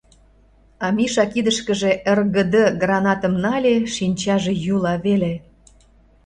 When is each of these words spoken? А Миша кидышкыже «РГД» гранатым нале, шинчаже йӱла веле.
А 0.85 0.87
Миша 0.97 1.25
кидышкыже 1.33 1.91
«РГД» 2.17 2.55
гранатым 2.81 3.33
нале, 3.43 3.75
шинчаже 3.95 4.53
йӱла 4.65 4.93
веле. 5.05 5.33